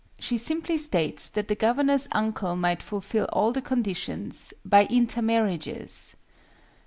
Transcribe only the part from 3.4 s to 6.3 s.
the conditions "by intermarriages"!